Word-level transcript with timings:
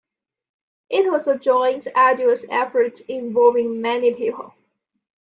It 0.89 1.11
was 1.11 1.27
a 1.27 1.37
joint, 1.37 1.85
arduous 1.93 2.43
effort 2.49 3.01
involving 3.01 3.81
many 3.83 4.15
people. 4.15 4.55